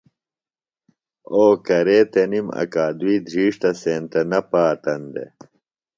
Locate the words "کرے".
1.65-1.99